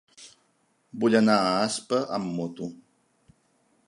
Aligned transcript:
Vull 1.03 1.17
anar 1.19 1.35
a 1.41 1.51
Aspa 1.67 1.99
amb 2.19 2.31
moto. 2.39 2.71